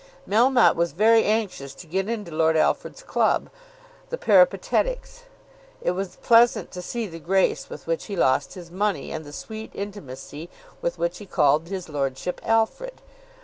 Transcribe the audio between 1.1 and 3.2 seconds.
anxious to get into Lord Alfred's